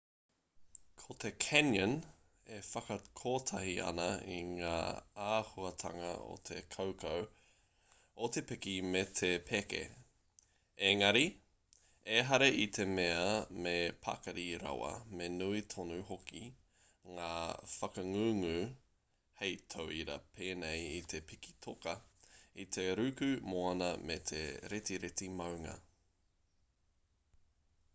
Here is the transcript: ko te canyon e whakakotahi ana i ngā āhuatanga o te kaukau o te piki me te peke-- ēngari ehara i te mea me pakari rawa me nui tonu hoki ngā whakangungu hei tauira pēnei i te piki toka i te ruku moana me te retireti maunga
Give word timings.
ko 0.99 1.15
te 1.23 1.29
canyon 1.43 1.91
e 2.53 2.59
whakakotahi 2.67 3.73
ana 3.89 4.05
i 4.35 4.37
ngā 4.51 4.77
āhuatanga 5.25 6.13
o 6.29 6.37
te 6.49 6.57
kaukau 6.75 7.27
o 8.27 8.29
te 8.37 8.43
piki 8.51 8.73
me 8.95 9.03
te 9.19 9.29
peke-- 9.49 9.81
ēngari 10.89 11.21
ehara 12.15 12.47
i 12.63 12.65
te 12.79 12.87
mea 12.95 13.29
me 13.67 13.75
pakari 14.07 14.47
rawa 14.65 14.89
me 15.19 15.29
nui 15.35 15.61
tonu 15.75 16.01
hoki 16.09 16.43
ngā 17.19 17.31
whakangungu 17.77 18.55
hei 19.43 19.55
tauira 19.75 20.19
pēnei 20.39 20.89
i 20.97 21.01
te 21.13 21.23
piki 21.33 21.55
toka 21.67 21.97
i 22.65 22.65
te 22.77 22.89
ruku 23.01 23.33
moana 23.53 23.91
me 24.11 24.17
te 24.33 24.43
retireti 24.75 25.33
maunga 25.43 25.81